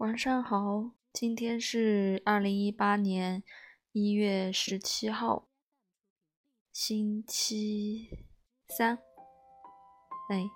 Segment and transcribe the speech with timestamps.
[0.00, 3.42] 晚上好，今天是二零一八年
[3.92, 5.46] 一月十七号，
[6.72, 8.08] 星期
[8.66, 8.96] 三。
[10.30, 10.48] 哎，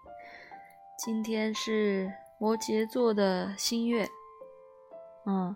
[0.96, 2.11] 今天是
[2.41, 4.09] 摩羯座的新月。
[5.27, 5.54] 嗯，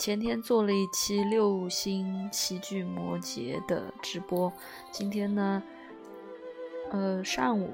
[0.00, 4.50] 前天做了一期六星齐聚摩羯的直播，
[4.90, 5.62] 今天呢，
[6.90, 7.70] 呃，上午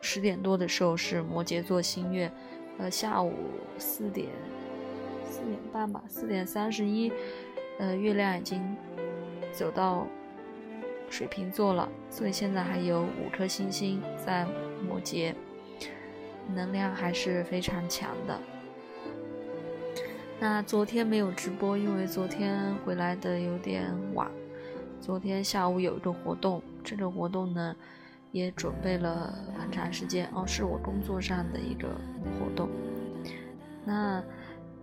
[0.00, 2.32] 十点多的时候是摩羯座新月。
[2.78, 3.32] 呃，下午
[3.78, 4.28] 四点
[5.24, 7.12] 四点半吧，四点三十一，
[7.78, 8.76] 呃，月亮已经
[9.52, 10.06] 走到
[11.08, 14.46] 水瓶座了，所以现在还有五颗星星在
[14.88, 15.34] 摩羯，
[16.54, 18.38] 能量还是非常强的。
[20.40, 24.28] 那昨天没有直播，因为昨天回来的有点晚，
[25.00, 27.76] 昨天下午有一个活动，这个活动呢。
[28.32, 31.88] 也准备了很长时间哦，是我工作上的一个
[32.38, 32.68] 活动。
[33.84, 34.24] 那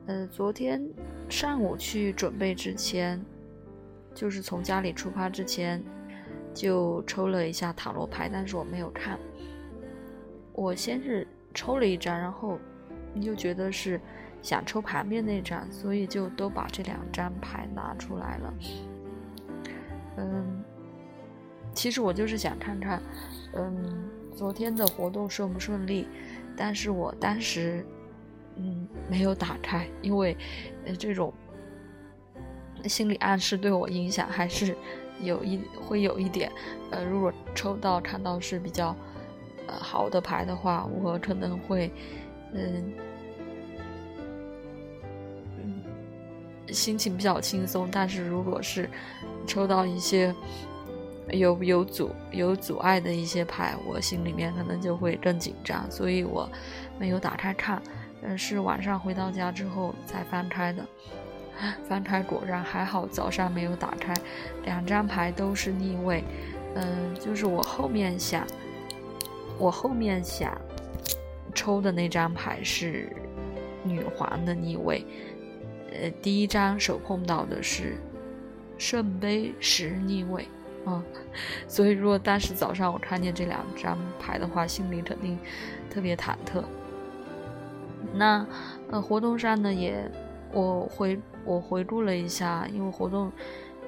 [0.06, 0.82] 呃，昨天
[1.30, 3.20] 上午去准备之前，
[4.14, 5.84] 就是从家里出发之前，
[6.54, 9.20] 就抽了一下塔罗牌，但是我没有看。
[10.54, 12.60] 我先是抽了一张，然后
[13.16, 14.00] 又觉得是
[14.44, 18.54] 想抽旁边那张，所以就都把这两张牌拿出来了。
[20.18, 20.59] 嗯。
[21.80, 23.02] 其实我就是想看看，
[23.54, 24.04] 嗯，
[24.36, 26.06] 昨天的活动顺不顺利，
[26.58, 27.86] 但是我当时，
[28.58, 30.36] 嗯，没有打开，因为，
[30.86, 31.34] 呃，这种
[32.84, 34.76] 心理暗示对我影响还是
[35.22, 36.52] 有一会有一点，
[36.92, 38.94] 呃，如果抽到看到是比较，
[39.66, 41.90] 好的牌的话，我可能会，
[42.54, 42.92] 嗯，
[46.68, 48.90] 心情比较轻松，但是如果是
[49.48, 50.36] 抽到一些。
[51.32, 56.50] 有有阻有阻碍的一些牌，我心里面可能就会更紧张，所以我
[56.98, 57.82] 没有打开看，
[58.22, 60.86] 但，是晚上回到家之后才翻开的。
[61.90, 64.14] 翻开果然还好，早上没有打开，
[64.64, 66.24] 两张牌都是逆位，
[66.76, 68.48] 嗯，就是我后面想，
[69.58, 70.58] 我后面想
[71.54, 73.12] 抽的那张牌是
[73.84, 75.06] 女皇的逆位，
[75.92, 77.98] 呃，第一张手碰到的是
[78.78, 80.48] 圣杯十逆位。
[80.86, 81.04] 嗯，
[81.68, 85.38] 所以如果当时早上我看见这两张牌的话，心里肯定
[85.90, 86.64] 特别忐忑。
[88.14, 88.46] 那
[88.90, 90.10] 呃，活动上呢，也
[90.52, 93.32] 我回我回顾了一下，因为活动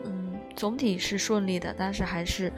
[0.03, 2.51] 嗯总体是顺利的，但是还是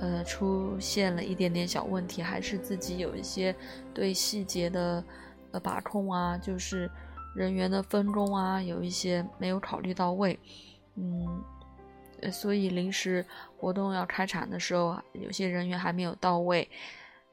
[0.00, 3.56] 呃出现了一点点小问题，还是自己有一些
[3.94, 5.02] 对细节的
[5.52, 6.88] 呃把控啊，就是
[7.34, 10.38] 人员的分工啊，有一些没有考虑到位，
[10.94, 11.26] 嗯。
[12.32, 13.24] 所以临时
[13.56, 16.68] 活动要开场的时候，有些人员还没有到位。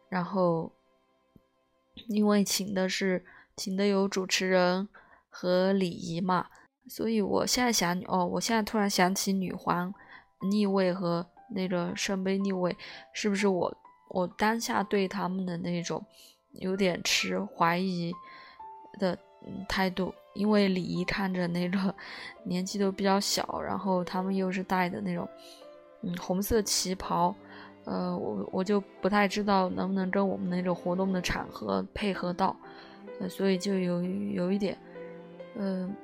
[0.08, 0.72] 然后，
[2.08, 3.26] 因为请的是
[3.56, 4.88] 请的有主持人
[5.30, 6.48] 和礼仪嘛，
[6.88, 9.94] 所以我现在想，哦，我现在突然想起女皇
[10.52, 11.26] 逆位和
[11.56, 12.78] 那个圣杯逆位，
[13.14, 13.78] 是不是我
[14.10, 16.06] 我当下对他们的那种
[16.52, 18.14] 有点持怀疑
[19.00, 19.18] 的
[19.68, 20.14] 态度？
[20.36, 21.96] 因为礼仪看着那个
[22.44, 25.28] 年纪都比较小，然后他们又是戴的那种
[26.02, 27.34] 嗯红色旗袍，
[27.86, 32.56] 呃，我我就不太知道能不能跟我们那种活动的场合配合到，
[33.20, 34.78] 呃，所以就有有一点
[35.56, 35.96] 嗯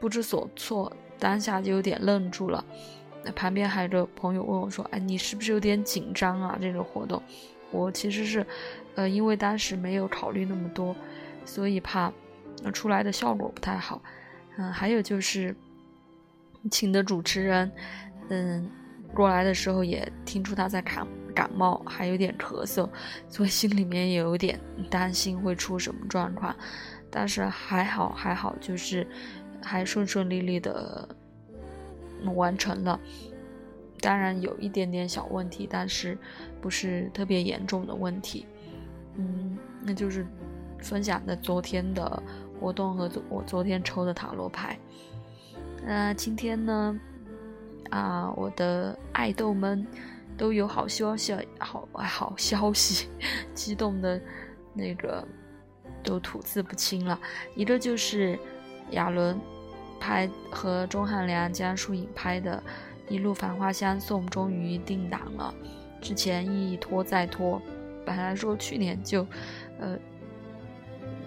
[0.00, 2.64] 不知所措，当下就有点愣住了。
[3.22, 6.58] 那旁边还有个朋友问我说：“哎，你是不是有点紧张啊？
[6.60, 7.22] 这个活动？”
[7.70, 8.46] 我其实是
[8.94, 10.96] 呃因为当时没有考虑那么多，
[11.44, 12.10] 所以怕。
[12.62, 14.02] 那出来的效果不太好，
[14.56, 15.54] 嗯，还有就是
[16.70, 17.70] 请的主持人，
[18.30, 18.70] 嗯，
[19.12, 22.88] 过来的时候也听出他在感感冒，还有点咳嗽，
[23.28, 26.56] 所以心里面也有点担心会出什么状况，
[27.10, 29.06] 但是还好还好，就是
[29.62, 31.06] 还顺顺利利的
[32.34, 32.98] 完成了，
[34.00, 36.16] 当然有一点点小问题，但是
[36.62, 38.46] 不是特别严重的问题，
[39.16, 40.24] 嗯，那就是
[40.80, 42.22] 分享的昨天的。
[42.64, 44.78] 活动和昨我昨天抽的塔罗牌，
[45.84, 46.98] 那今天呢？
[47.90, 49.86] 啊，我的爱豆们
[50.34, 53.10] 都有好消息，好好消息，
[53.52, 54.18] 激动的，
[54.72, 55.22] 那个
[56.02, 57.20] 都吐字不清了。
[57.54, 58.38] 一个就是
[58.92, 59.38] 亚伦
[60.00, 62.62] 拍和钟汉良、江疏影拍的
[63.12, 65.54] 《一路繁花相送》终于定档了，
[66.00, 67.60] 之前一拖再拖，
[68.06, 69.26] 本来说去年就，
[69.78, 69.98] 呃。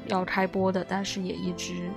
[0.08, 1.90] 要开播的，但是也一直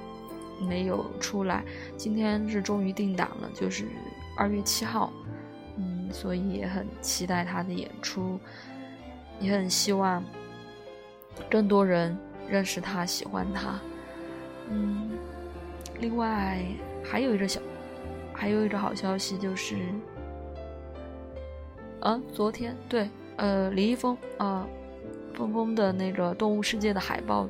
[0.61, 1.65] 没有出来。
[1.97, 3.87] 今天是终于定档了，就是
[4.37, 5.13] 二月七号，
[5.77, 8.39] 嗯，所以也很期待他的演出，
[9.41, 10.23] 也很希望
[11.51, 12.17] 更多人
[12.49, 13.81] 认识他、喜欢他。
[14.69, 15.11] 嗯，
[15.99, 16.61] 另外
[17.03, 17.61] 还有一个小，
[18.33, 19.77] 还有一个好消息就是，
[22.01, 24.67] 啊，昨天对，呃，李易峰啊，
[25.35, 27.49] 峰峰的那个《动物世界》的海报，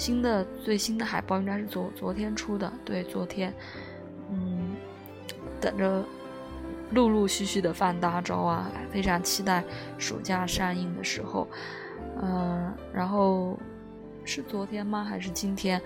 [0.00, 3.52] 新的最新的海报应该是昨昨天出的，对，昨天，
[4.30, 4.74] 嗯，
[5.60, 6.02] 等着
[6.92, 9.62] 陆陆续续的放大招啊，非常期待
[9.98, 11.46] 暑假上映的时候，
[12.22, 13.58] 嗯，然后。
[14.22, 15.02] 是昨天吗？
[15.02, 15.80] 还是今天？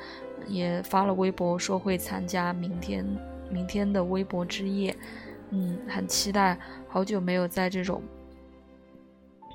[0.48, 3.06] 也发了微博说会参加明天
[3.48, 4.94] 明天的微博之夜。
[5.50, 6.58] 嗯，很期待。
[6.88, 8.02] 好久没有在这种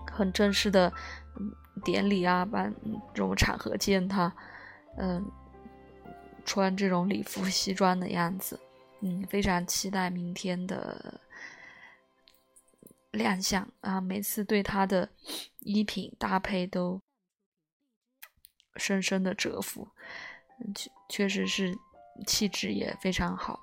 [0.10, 0.92] 很正式的
[1.80, 2.74] 典礼啊、办
[3.14, 4.34] 这种场合见他。
[4.98, 5.26] 嗯，
[6.46, 8.60] 穿这种礼服西装的样子。
[9.02, 11.20] 嗯，非常期待明天的
[13.12, 14.02] 亮相啊！
[14.02, 15.10] 每次对他的
[15.60, 17.02] 衣品搭配都。
[18.76, 19.90] 深深的折服，
[20.74, 21.78] 确确实是
[22.26, 23.60] 气质也非常好。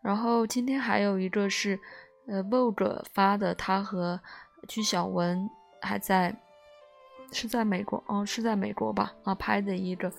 [0.00, 1.78] 然后今天还有一个是，
[2.26, 4.20] 呃，Vogue 发的，他和
[4.66, 5.48] 鞠晓雯
[5.80, 6.34] 还在
[7.32, 9.12] 是在美国，哦，是在美国吧？
[9.24, 10.12] 啊，拍的一个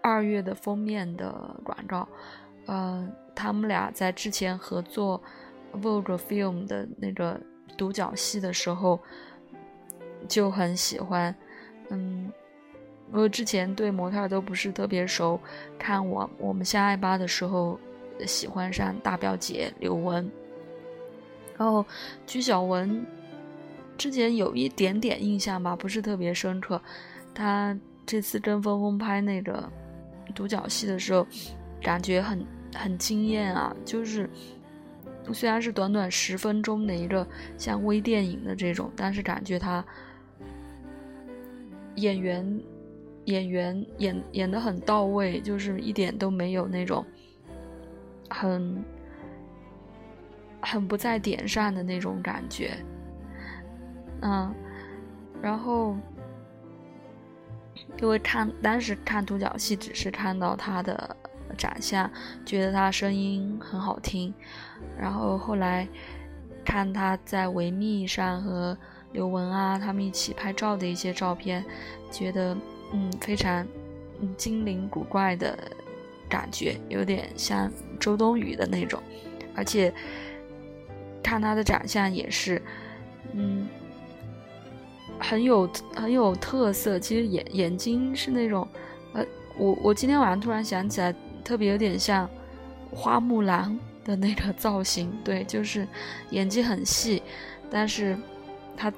[0.00, 2.06] 二月的封面的广告。
[2.66, 5.20] 嗯，他们俩在之前合作
[5.72, 7.40] Vogue Film 的那个
[7.76, 9.00] 独角戏的时候
[10.28, 11.34] 就很喜欢，
[11.88, 12.30] 嗯。
[13.14, 15.38] 我之前对模特都不是特别熟，
[15.78, 17.78] 看我我们相爱吧的时候，
[18.26, 20.30] 喜欢上大表姐刘雯，
[21.58, 21.84] 然后
[22.26, 23.04] 鞠晓雯
[24.02, 26.82] 之前有一点点印象吧，不是特别深刻。
[27.32, 29.70] 他这次跟峰峰拍那个
[30.34, 31.24] 独角戏的时候，
[31.80, 32.44] 感觉很
[32.74, 33.72] 很惊艳啊！
[33.84, 34.28] 就是
[35.32, 37.24] 虽然是短短十分钟的一个
[37.56, 39.84] 像微电影的这种，但是感觉他
[41.94, 42.60] 演员。
[43.26, 47.06] 演员演演的很到位，就是一点都没有那种
[48.28, 48.84] 很
[50.60, 52.76] 很不在点上的那种感觉，
[54.22, 54.54] 嗯，
[55.42, 55.96] 然后
[58.00, 61.16] 因为看当时看独角戏，只是看到他的
[61.58, 62.10] 长相，
[62.46, 64.32] 觉得他声音很好听，
[64.98, 65.86] 然后后来
[66.64, 68.76] 看他在维密上和
[69.12, 71.64] 刘雯啊他们一起拍照的一些照片，
[72.10, 72.56] 觉得。
[72.94, 73.66] 嗯，非常
[74.20, 75.58] 嗯精灵古怪的
[76.28, 79.02] 感觉，有点像周冬雨的那种，
[79.56, 79.90] 而且
[81.22, 82.60] 看他的长相也是，
[83.32, 83.66] 嗯，
[85.22, 86.98] 很有很有特色。
[86.98, 88.66] 其实眼眼睛是那种，
[89.14, 89.24] 呃，
[89.56, 91.14] 我我今天晚上突然想起来，
[91.44, 92.28] 特别有点像
[92.90, 95.12] 花木兰的那个造型。
[95.24, 95.86] 对，就是
[96.30, 97.22] 眼睛很细，
[97.70, 98.16] 但是
[98.76, 98.92] 她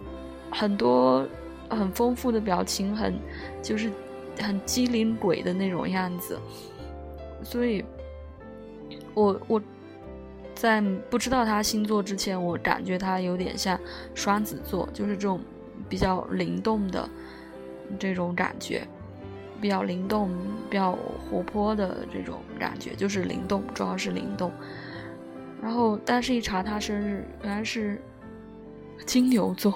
[0.50, 1.26] 很多。
[1.70, 3.14] 很丰富的表情，很
[3.62, 3.90] 就是
[4.38, 6.38] 很机灵鬼的那种样子，
[7.42, 7.82] 所以，
[9.14, 9.62] 我我
[10.54, 10.80] 在
[11.10, 13.80] 不知道他星座之前，我感觉他有点像
[14.14, 15.40] 双子座，就是这种
[15.94, 17.08] 比较灵动的
[18.00, 18.84] 这种感觉，
[19.60, 20.28] 比较灵动、
[20.68, 24.50] 比较活泼的这种感觉，就是灵动，主要是灵动。
[25.62, 28.02] 然后，但是一查他生日，原来是
[29.06, 29.72] 金牛座。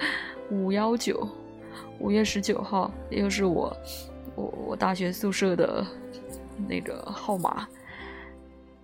[0.50, 1.28] 五幺九，
[1.98, 3.76] 五月十九号，又是我，
[4.36, 5.86] 我我大学宿舍的
[6.66, 7.68] 那个号码。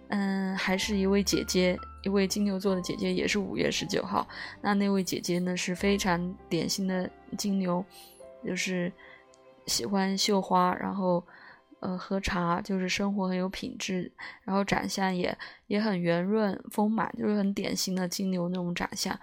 [0.08, 4.24] 嗯，还是一位姐姐，一位金牛座的姐姐，也是五月十九号。
[4.60, 7.84] 那那位姐姐呢，是非常典型的金牛，
[8.44, 8.92] 就是
[9.66, 11.20] 喜欢绣花，然后
[11.80, 14.12] 呃喝茶，就是生活很有品质，
[14.44, 15.36] 然后长相也
[15.66, 19.18] 也很圆润丰满，就是很典型的金牛那种长相。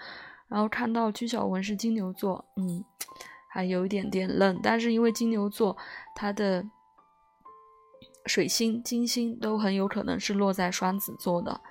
[0.50, 2.84] 然后看到鞠晓雯是金牛座，嗯，
[3.48, 5.78] 还有一点点愣，但是因为金牛座，
[6.14, 6.62] 它的
[8.26, 11.62] 水星、金星都很有可能是落在双子座的，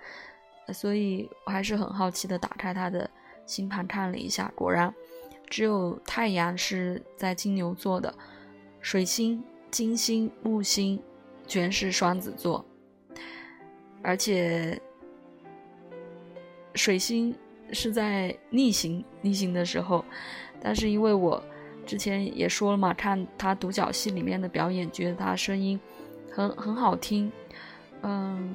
[0.72, 3.08] 所以我还是很好奇的打开他的
[3.46, 4.94] 星盘看了一下，果然
[5.48, 8.14] 只有太阳是在金牛座的，
[8.80, 11.02] 水星、金星、木星
[11.46, 12.64] 全是双子座，
[14.02, 14.80] 而且
[16.74, 17.34] 水星。
[17.74, 20.04] 是在逆行逆行的时候，
[20.60, 21.42] 但是因为我
[21.86, 25.80] 之前也说了嘛，看他独角戏里面的表演，觉得他声音
[26.30, 27.32] 很很好听，
[28.02, 28.54] 嗯，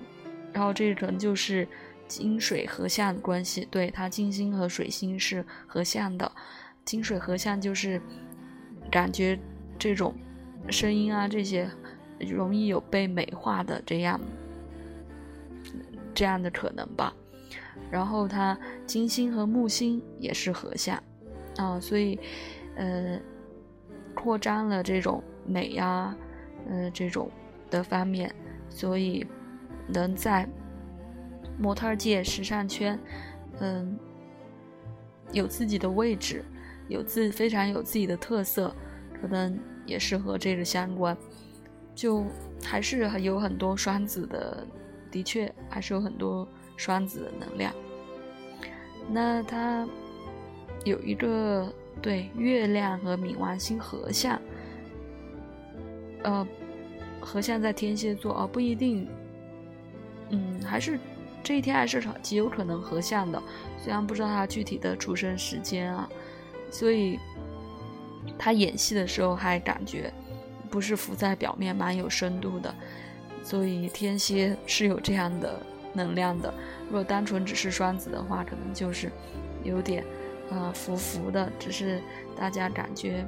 [0.54, 1.68] 然后这可能就是
[2.08, 6.32] 金水合相关系，对它金星和水星是合相的，
[6.86, 8.02] 金水合相就是
[8.90, 9.38] 感觉
[9.78, 10.16] 这种
[10.70, 11.70] 声音啊这些
[12.20, 14.20] 容易有被美化的这样
[16.14, 17.14] 这样的可能吧。
[17.92, 21.02] 然后它金星和木星也是合相，
[21.58, 22.20] 啊，所以，
[22.76, 23.20] 呃，
[24.14, 26.16] 扩张了这种美呀，
[26.68, 27.30] 呃，这种
[27.70, 28.34] 的方面，
[28.68, 29.26] 所以
[29.88, 30.50] 能在
[31.58, 33.00] 模特界、时尚圈，
[33.60, 33.98] 嗯，
[35.32, 36.44] 有自己的位置，
[36.88, 38.74] 有自非常有自己的特色，
[39.20, 41.18] 可能也是和这个相关。
[41.96, 42.24] 就
[42.64, 44.68] 还是有很多双子的，
[45.10, 47.74] 的确还是有很多双子的能量。
[49.10, 49.88] 那它
[50.84, 54.40] 有一个对月亮和冥王星合相，
[56.22, 56.48] 呃，
[57.20, 59.08] 合相在天蝎座啊，不一定，
[60.30, 61.00] 嗯，还是
[61.48, 63.42] 这一天还是极有可能合相的，
[63.82, 66.10] 虽然不知道他具体的出生时间啊，
[66.70, 67.18] 所以
[68.38, 70.12] 他演戏的时候还感觉。
[70.70, 72.76] 不是浮在表面，蛮有深度的，
[73.42, 75.58] 所以天蝎是有这样的
[75.94, 76.54] 能量的。
[76.88, 79.10] 如果单纯只是双子的话，可能就是
[79.64, 80.04] 有点
[80.50, 82.02] 呃浮浮的，只是
[82.36, 83.26] 大家感觉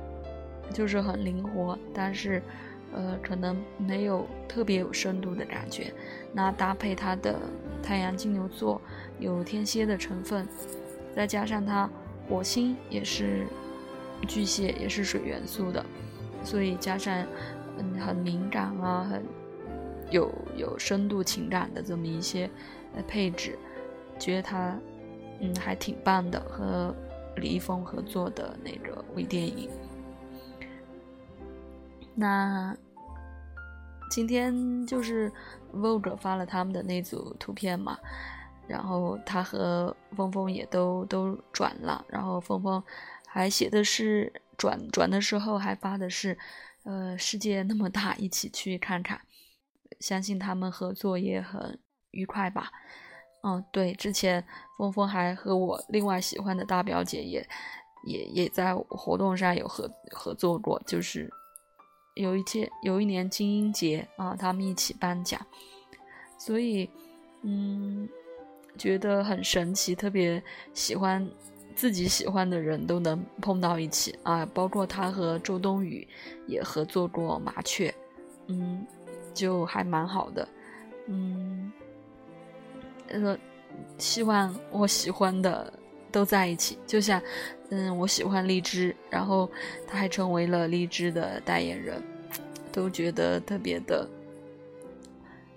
[0.73, 2.43] 就是很灵活，但是
[2.93, 5.93] 呃可能没有特别有深度的感觉。
[6.33, 7.39] 那搭配它的
[7.81, 8.81] 太阳金牛座
[9.19, 10.47] 有天蝎的成分，
[11.15, 11.89] 再加上它
[12.27, 13.45] 火星也是
[14.27, 15.85] 巨蟹，也是水元素的。
[16.43, 17.25] 所以加上，
[17.77, 19.23] 嗯，很敏感啊，很
[20.09, 22.49] 有有深度情感的这么一些
[22.95, 23.57] 呃配置，
[24.17, 24.79] 觉得他
[25.41, 26.95] 嗯还挺棒的，和
[27.35, 29.69] 李易峰合作的那个微电影。
[32.19, 32.75] 那
[34.11, 35.31] 今天就是
[35.73, 37.97] Vogue 发了他们的那组图片嘛，
[38.67, 42.83] 然后他和峰峰也都都转了，然后峰峰
[43.25, 44.31] 还写的是。
[44.59, 46.37] 转转的时候还发的是，
[46.83, 49.21] 呃，世界那么大，一起去看看。
[50.01, 51.79] 相信他们合作也很
[52.11, 52.69] 愉快吧。
[53.41, 54.45] 嗯，对，之前
[54.77, 57.47] 峰峰还和我另外喜欢的大表姐也
[58.03, 61.31] 也也在活动上有合合作过，就是
[62.21, 65.39] 有一届有一年金鹰节啊，他们一起颁奖，
[66.37, 66.89] 所以
[67.41, 68.07] 嗯，
[68.77, 70.41] 觉得很神奇，特别
[70.73, 71.27] 喜欢。
[71.75, 76.05] 自己喜欢的人都能碰到一起啊，包括他和周冬雨
[76.45, 77.89] 也合作过《麻雀》，
[78.47, 78.85] 嗯，
[79.33, 80.45] 就还蛮好的，
[81.07, 81.71] 嗯，
[83.07, 83.39] 呃，
[83.97, 85.71] 希望我喜欢的
[86.11, 87.21] 都在一起，就像，
[87.69, 89.49] 嗯，我喜欢荔枝，然后
[89.87, 92.03] 他还成为了荔枝的代言人，
[92.71, 94.09] 都觉得特别的，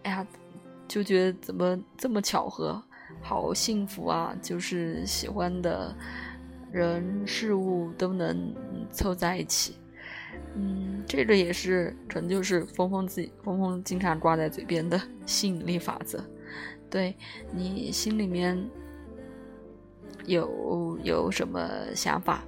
[0.02, 0.26] 哎呀，
[0.87, 2.83] 就觉得怎么这么巧合。
[3.21, 4.35] 好幸福啊！
[4.40, 5.95] 就是喜欢的
[6.73, 8.54] 人事物都能
[8.90, 9.76] 凑在一起，
[10.57, 16.25] 嗯，这个也是，可能就是峰峰自己，峰峰经常挂在嘴边的吸引力法则。
[16.88, 17.14] 对
[17.52, 18.59] 你心里面
[20.25, 22.42] 有有什么想法？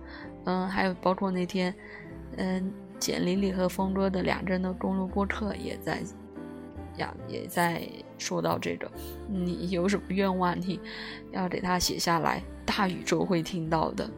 [0.47, 1.73] 嗯，还有包括那天，
[2.38, 2.73] 嗯，
[3.04, 6.02] 简丽丽和峰哥的两个人的公路播客也在。
[6.96, 7.82] 呀，也在
[8.18, 8.90] 说到这个，
[9.28, 10.78] 你有什么愿望，你
[11.32, 14.08] 要给他写下来，大宇宙会听到的。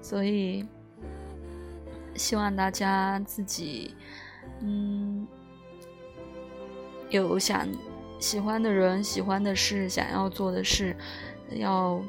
[0.00, 0.64] 所以，
[2.14, 3.96] 希望大家自己，
[4.60, 5.26] 嗯，
[7.10, 7.66] 有想
[8.20, 10.96] 喜欢的人、喜欢的事、想要做的事，
[11.50, 12.00] 要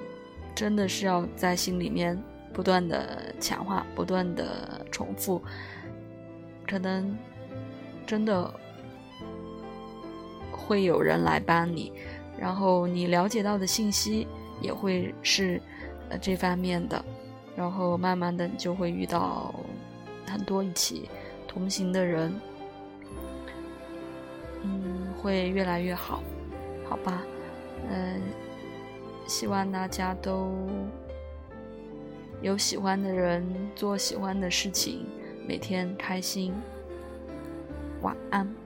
[0.53, 2.15] 真的是要在心里面
[2.53, 5.41] 不断的强化、不断的重复，
[6.67, 7.17] 可能
[8.05, 8.53] 真的。
[10.67, 11.91] 会有人来帮你，
[12.39, 14.27] 然后你了解到的信息
[14.59, 15.61] 也会是
[16.09, 17.05] 呃这方面的，
[17.55, 19.53] 然后慢慢的你就会遇到
[20.25, 21.07] 很多一起
[21.47, 22.33] 同行的人，
[24.63, 26.23] 嗯，会越来越好，
[26.89, 27.21] 好吧，
[27.87, 28.19] 嗯，
[29.27, 30.51] 希望大家都
[32.41, 33.45] 有喜欢的人，
[33.75, 35.05] 做喜欢的事情，
[35.47, 36.51] 每天开心，
[38.01, 38.64] 晚安。